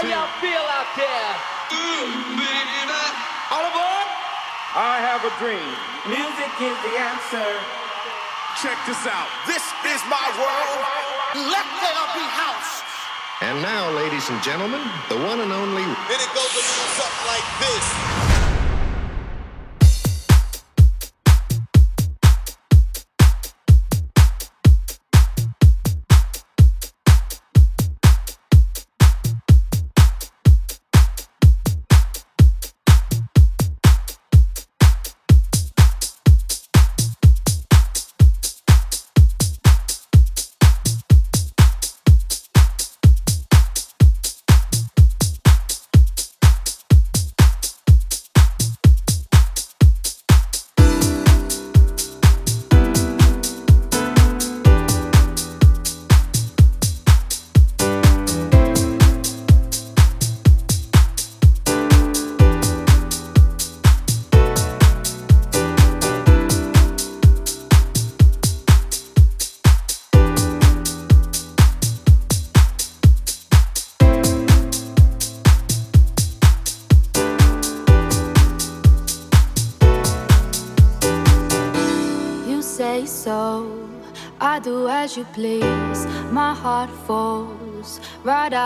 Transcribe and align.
How 0.00 0.08
y'all 0.08 0.32
feel 0.40 0.64
out 0.72 0.88
there? 0.96 1.28
Mm, 1.76 2.40
All 3.52 3.68
aboard? 3.68 4.08
I 4.72 4.96
have 5.04 5.20
a 5.28 5.32
dream. 5.36 5.60
Music 6.08 6.52
is 6.56 6.72
the 6.88 6.94
answer. 6.96 7.44
Check 8.64 8.80
this 8.88 9.04
out. 9.04 9.28
This 9.44 9.60
is 9.84 10.00
my 10.08 10.24
world. 10.40 10.80
Let 11.52 11.68
there 11.84 12.06
be 12.16 12.24
house. 12.32 12.80
And 13.44 13.60
now, 13.60 13.92
ladies 13.92 14.24
and 14.30 14.40
gentlemen, 14.40 14.80
the 15.12 15.20
one 15.20 15.44
and 15.44 15.52
only. 15.52 15.84
And 15.84 16.16
it 16.16 16.32
goes 16.32 16.48
a 16.48 16.62
little 16.64 16.90
something 16.96 17.26
like 17.28 17.48
this. 17.60 18.39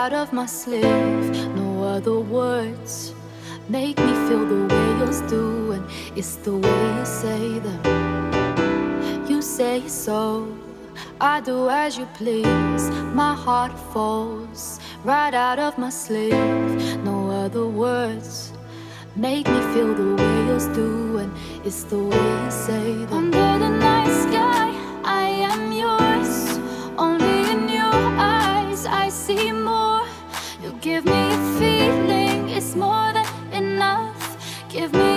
out 0.05 0.13
of 0.13 0.35
my 0.35 0.45
sleeve. 0.45 1.35
No 1.57 1.83
other 1.83 2.19
words 2.21 3.15
make 3.71 3.97
me 4.07 4.13
feel 4.27 4.45
the 4.55 4.61
way 4.71 4.89
yours 4.99 5.23
do, 5.23 5.73
and 5.73 5.85
it's 6.15 6.37
the 6.47 6.55
way 6.65 6.83
you 6.99 7.07
say 7.07 7.59
them. 7.67 7.83
You 9.27 9.41
say 9.41 9.89
so, 9.89 10.47
I 11.23 11.41
do 11.41 11.71
as 11.71 11.97
you 11.97 12.07
please. 12.21 12.85
My 13.23 13.35
heart 13.35 13.73
falls 13.95 14.79
right 15.05 15.33
out 15.33 15.59
of 15.59 15.79
my 15.79 15.89
sleeve. 15.89 17.03
No 17.11 17.31
other 17.31 17.67
words 17.67 18.53
make 19.17 19.49
me 19.49 19.61
feel 19.73 19.95
the 19.95 20.11
way 20.21 20.37
yours 20.49 20.67
do, 20.81 21.17
and 21.23 21.33
it's 21.65 21.85
the 21.85 22.01
way 22.11 22.27
you 22.45 22.51
say 22.51 22.93
them. 23.07 23.33
Under 23.33 23.49
the 23.65 23.71
night 23.71 24.13
sky. 24.25 24.74
I 28.87 29.09
see 29.09 29.53
more. 29.53 30.03
You 30.63 30.73
give 30.81 31.05
me 31.05 31.13
a 31.13 31.59
feeling, 31.59 32.49
it's 32.49 32.75
more 32.75 33.13
than 33.13 33.27
enough. 33.53 34.37
Give 34.69 34.93
me 34.93 35.14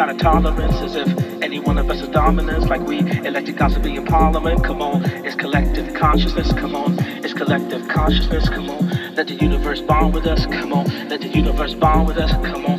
kind 0.00 0.12
of 0.12 0.16
tolerance 0.16 0.76
as 0.76 0.96
if 0.96 1.42
any 1.42 1.60
one 1.60 1.76
of 1.76 1.90
us 1.90 2.00
is 2.00 2.08
dominance, 2.08 2.64
like 2.70 2.80
we 2.80 3.00
elected 3.00 3.60
us 3.60 3.74
to 3.74 3.80
be 3.80 3.96
in 3.96 4.06
parliament. 4.06 4.64
Come 4.64 4.80
on, 4.80 5.04
it's 5.04 5.34
collective 5.34 5.92
consciousness. 5.92 6.50
Come 6.54 6.74
on, 6.74 6.98
it's 7.22 7.34
collective 7.34 7.86
consciousness. 7.86 8.48
Come 8.48 8.70
on, 8.70 8.88
let 9.14 9.26
the 9.26 9.34
universe 9.34 9.82
bond 9.82 10.14
with 10.14 10.26
us. 10.26 10.46
Come 10.46 10.72
on, 10.72 10.86
let 11.10 11.20
the 11.20 11.28
universe 11.28 11.74
bond 11.74 12.08
with 12.08 12.16
us. 12.16 12.30
Come 12.30 12.64
on. 12.64 12.69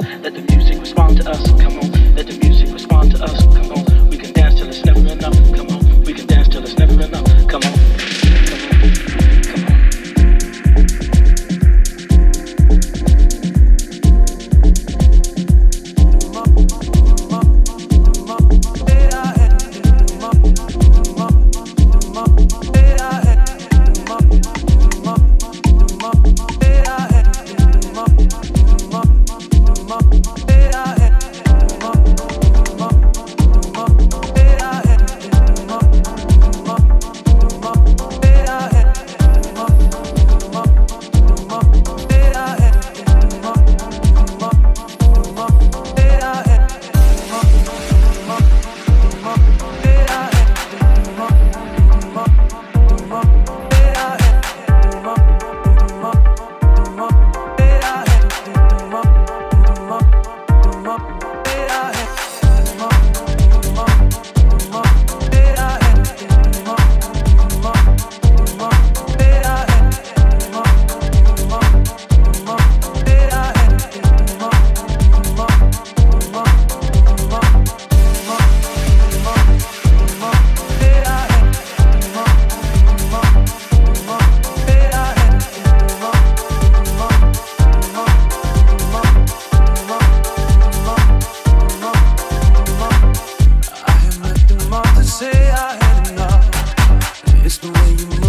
say 95.21 95.51
I 95.51 95.75
had 95.83 96.09
enough. 96.09 97.45
It's 97.45 97.59
the 97.59 97.69
way 97.69 97.89
you 97.99 98.20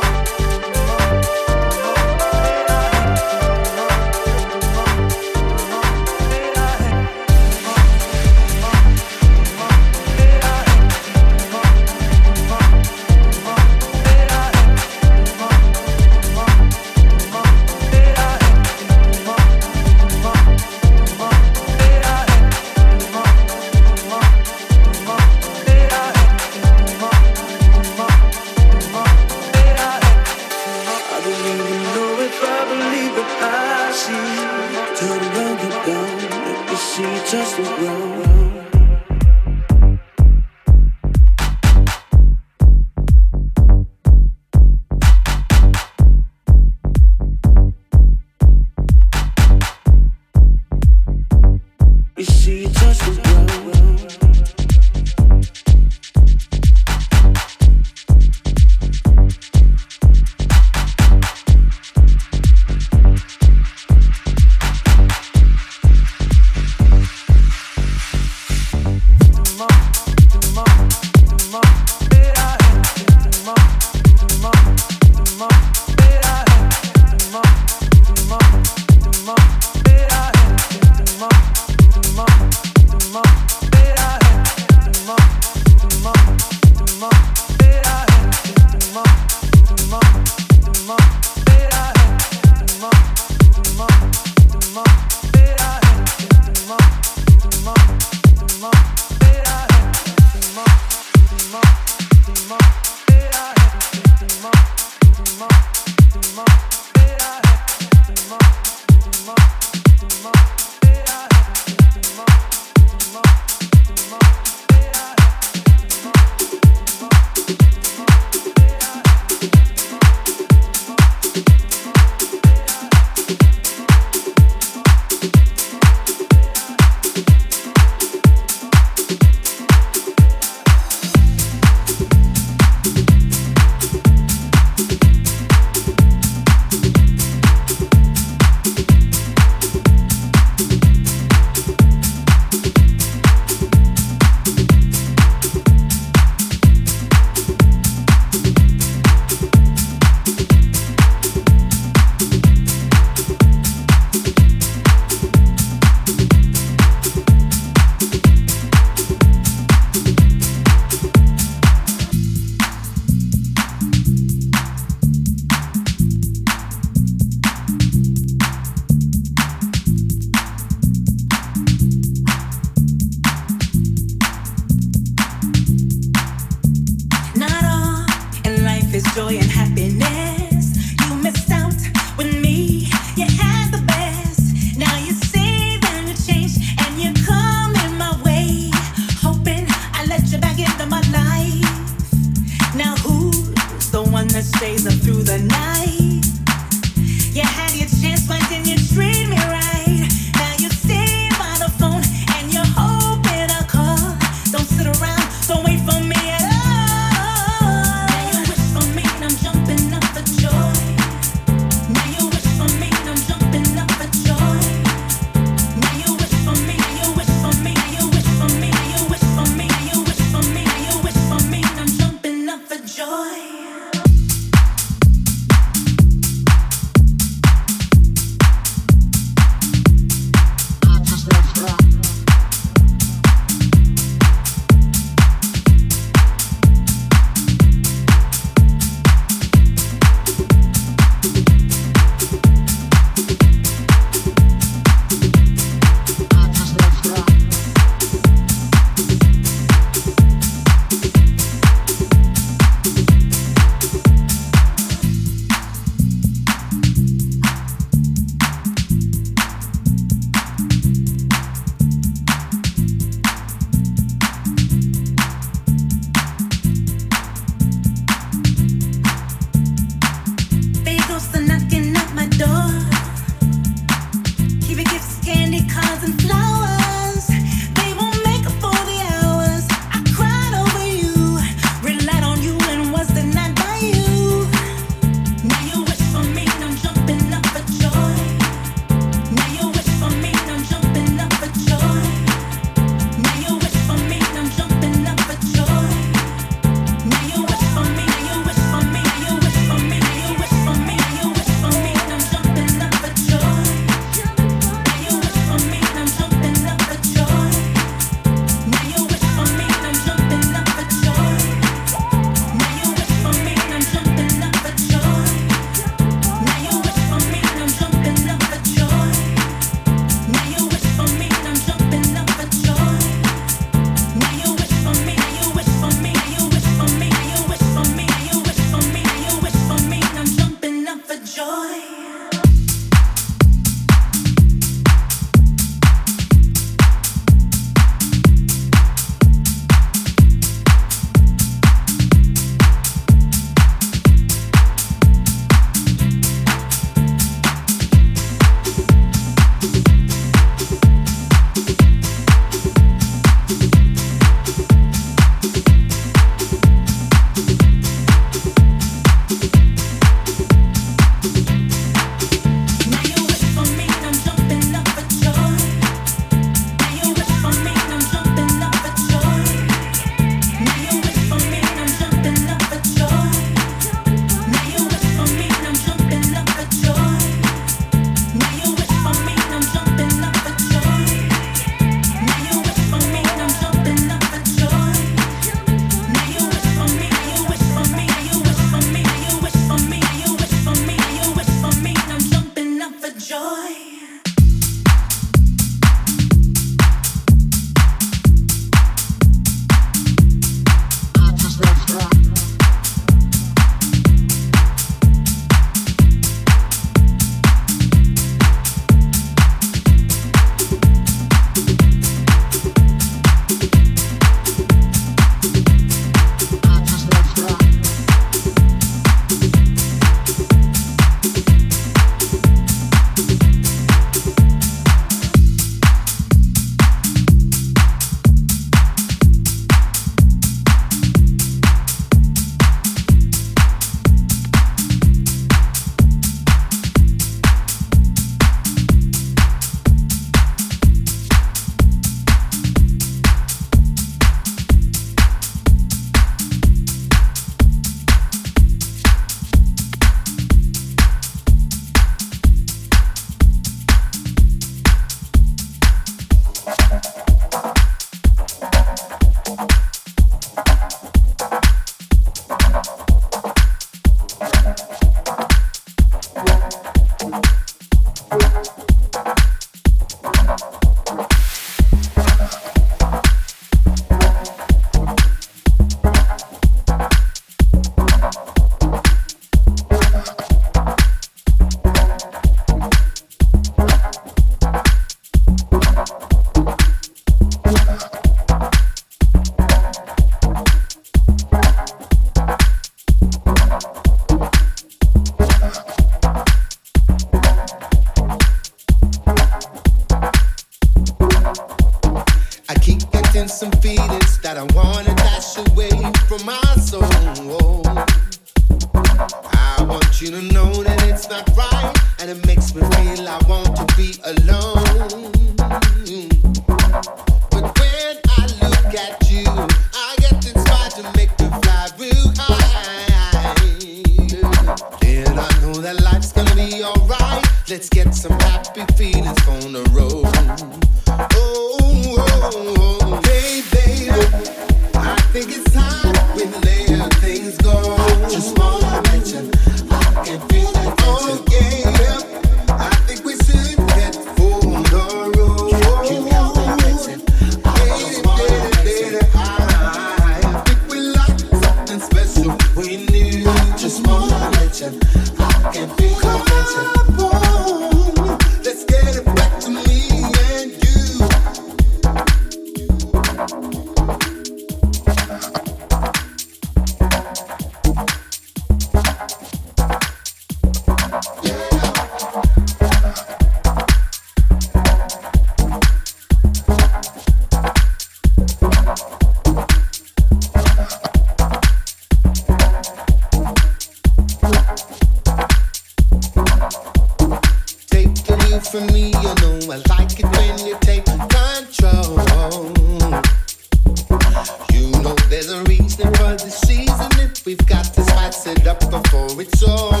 it's 599.41 599.63
all 599.63 600.00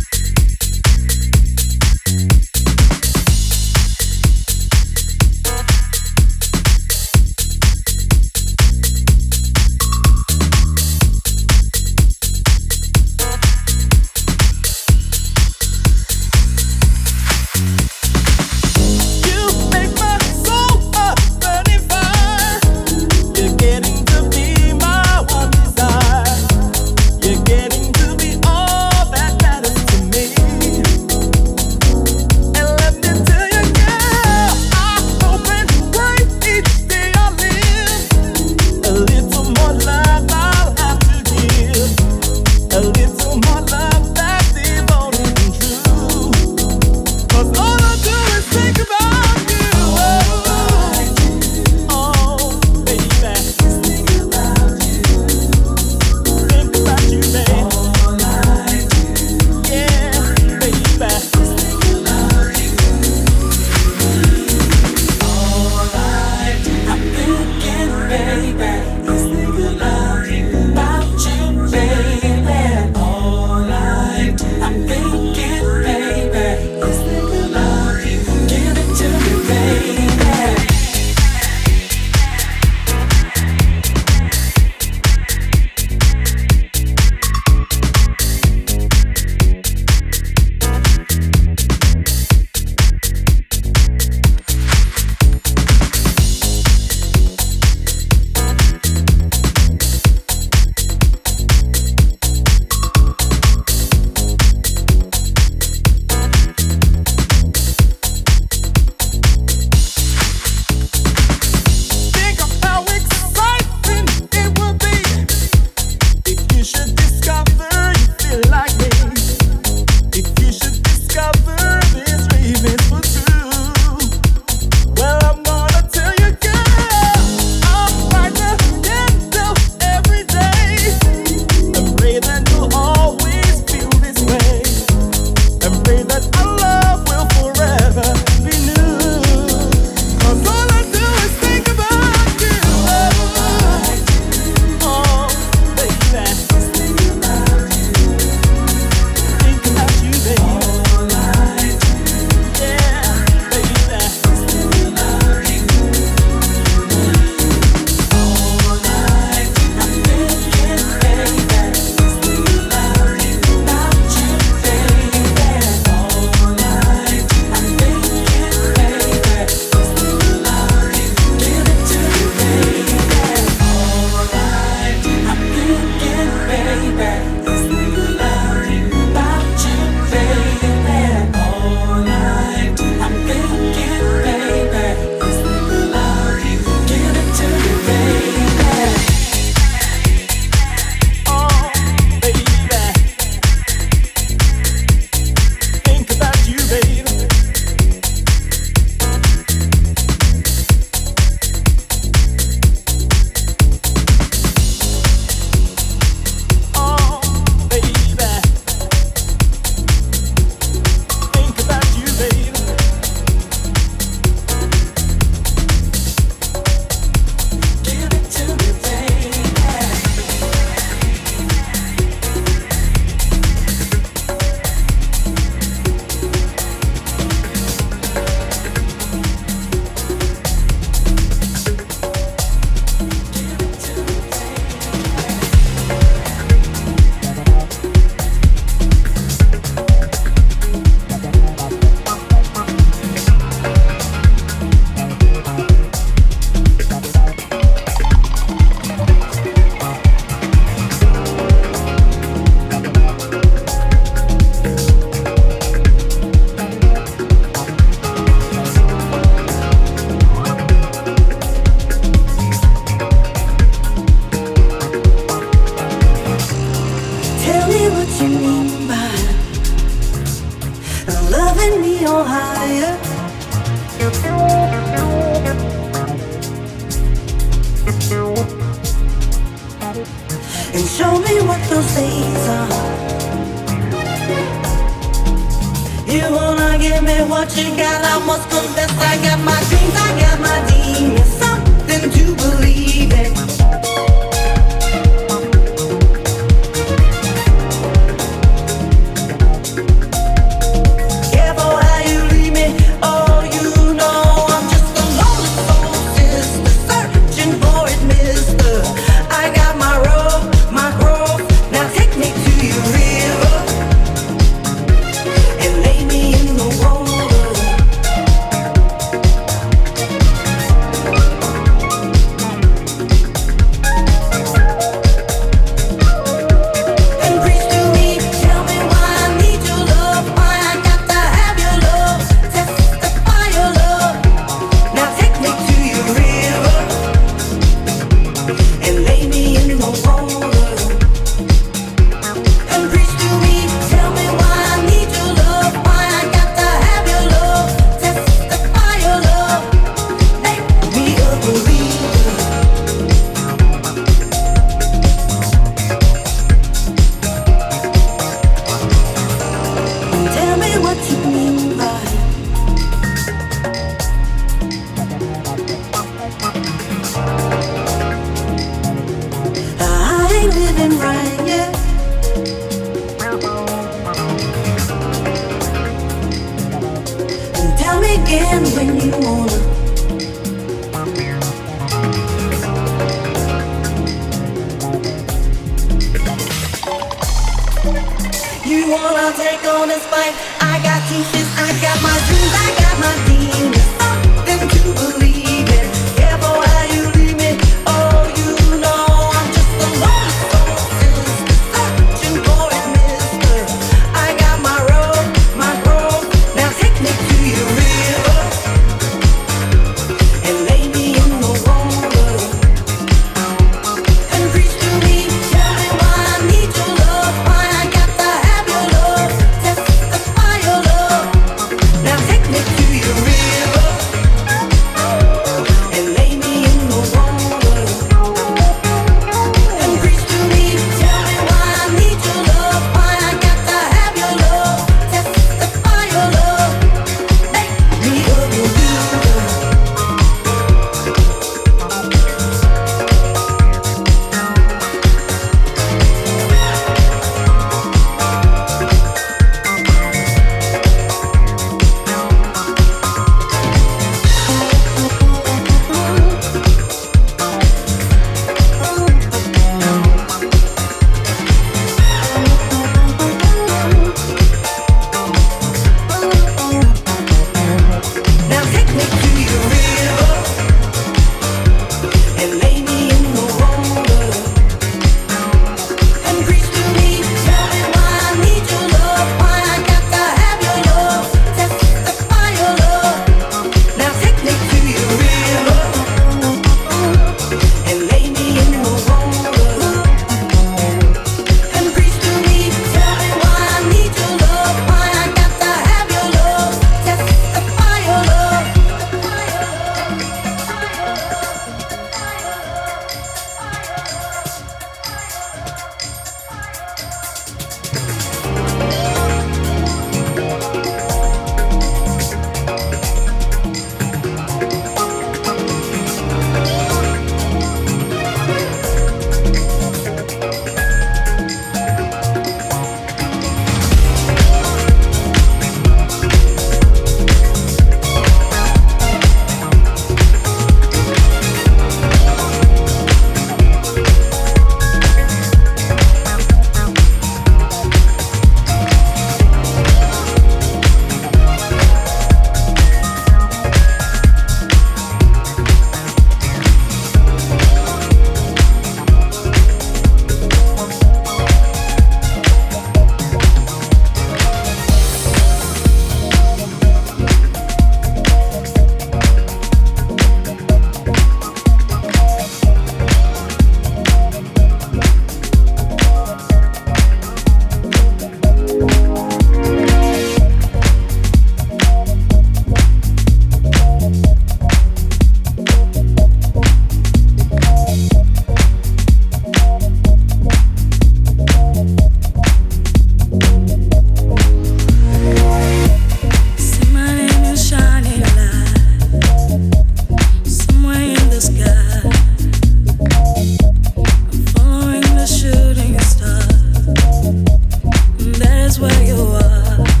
That's 598.71 598.79
where 598.79 599.03
you 599.03 599.21
are. 599.21 600.00